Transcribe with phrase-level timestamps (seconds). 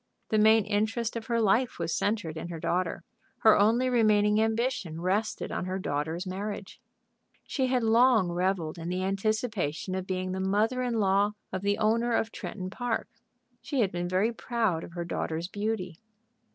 [0.29, 3.03] The main interest of her life was centred in her daughter.
[3.41, 6.81] Her only remaining ambition rested on her daughter's marriage.
[7.43, 11.77] She had long revelled in the anticipation of being the mother in law of the
[11.77, 13.09] owner of Tretton Park.
[13.61, 15.99] She had been very proud of her daughter's beauty.